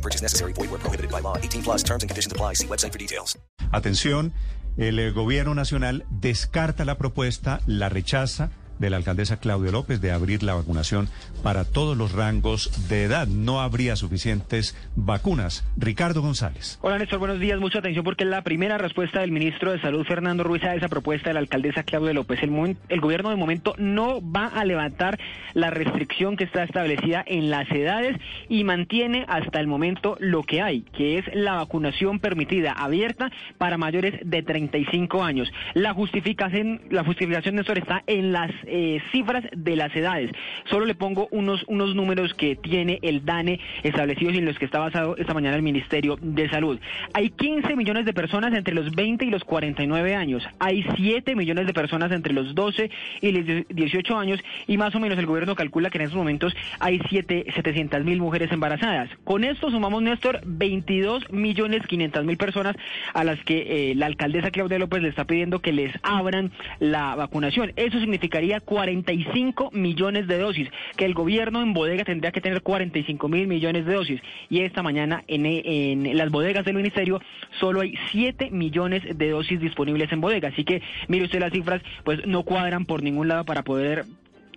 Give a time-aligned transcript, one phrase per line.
[0.00, 0.54] No purchase necessary.
[0.54, 1.36] Void where prohibited by law.
[1.36, 2.54] 18 plus terms and conditions apply.
[2.54, 3.38] See website for details.
[3.70, 4.32] Atención,
[4.78, 10.10] el eh, gobierno nacional descarta la propuesta, la rechaza de la alcaldesa Claudia López de
[10.10, 11.08] abrir la vacunación
[11.44, 13.28] para todos los rangos de edad.
[13.28, 15.64] No habría suficientes vacunas.
[15.76, 16.78] Ricardo González.
[16.80, 17.60] Hola Néstor, buenos días.
[17.60, 21.30] Mucha atención porque la primera respuesta del ministro de Salud, Fernando Ruiz, a esa propuesta
[21.30, 22.42] de la alcaldesa Claudia López.
[22.42, 25.18] El, el gobierno de momento no va a levantar
[25.52, 28.16] la restricción que está establecida en las edades
[28.48, 33.76] y mantiene hasta el momento lo que hay, que es la vacunación permitida abierta para
[33.76, 35.52] mayores de 35 años.
[35.74, 40.30] La justificación, la justificación, Néstor, está en las eh, cifras de las edades.
[40.70, 44.64] Solo le pongo unos, unos números que tiene el DANE establecidos y en los que
[44.64, 46.78] está basado esta mañana el Ministerio de Salud.
[47.12, 50.46] Hay 15 millones de personas entre los 20 y los 49 años.
[50.58, 55.00] Hay 7 millones de personas entre los 12 y los 18 años y más o
[55.00, 59.10] menos el gobierno calcula que en estos momentos hay 700 mil mujeres embarazadas.
[59.24, 62.76] Con esto sumamos, Néstor, 22 millones 500 mil personas
[63.14, 67.14] a las que eh, la alcaldesa Claudia López le está pidiendo que les abran la
[67.14, 67.72] vacunación.
[67.76, 73.28] Eso significaría 45 millones de dosis, que el gobierno en bodega tendría que tener 45
[73.28, 74.20] mil millones de dosis.
[74.48, 77.20] Y esta mañana en, en las bodegas del ministerio
[77.58, 80.48] solo hay 7 millones de dosis disponibles en bodega.
[80.48, 84.04] Así que mire usted las cifras, pues no cuadran por ningún lado para poder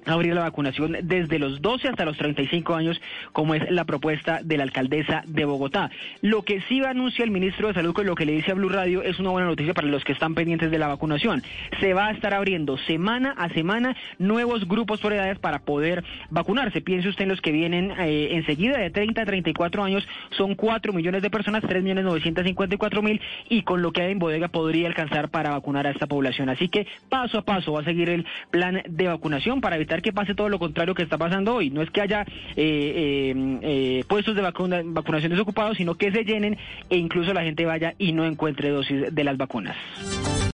[0.06, 3.02] abrir la vacunación desde los 12 hasta los 35 años,
[3.32, 5.90] como es la propuesta de la alcaldesa de Bogotá.
[6.22, 8.70] Lo que sí anuncia el ministro de Salud con lo que le dice a Blue
[8.70, 11.44] Radio es una buena noticia para los que están pendientes de la vacunación.
[11.80, 16.82] Se va a estar abriendo semana a semana nuevos grupos por edades para poder vacunarse.
[16.82, 20.94] Piense usted en los que vienen eh, enseguida de 30 a 34 años, son 4
[20.94, 24.88] millones de personas, 3 millones 954 mil y con lo que hay en bodega podría
[24.88, 26.50] alcanzar para vacunar a esta población.
[26.50, 30.14] Así que paso a paso va a seguir el plan de vacunación para evitar que
[30.14, 31.70] pase todo lo contrario que está pasando hoy.
[31.70, 36.58] No es que haya eh, eh, eh, puestos de vacunación desocupados, sino que se llenen
[36.90, 39.76] e incluso la gente vaya y no encuentre dosis de las vacunas.